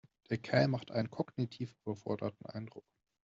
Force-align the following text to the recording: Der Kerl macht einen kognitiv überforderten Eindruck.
Der 0.31 0.39
Kerl 0.39 0.67
macht 0.67 0.89
einen 0.89 1.11
kognitiv 1.11 1.75
überforderten 1.83 2.47
Eindruck. 2.47 2.85